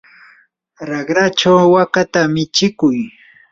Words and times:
raqrachaw 0.89 1.61
wakata 1.73 2.21
michikuy. 2.33 2.97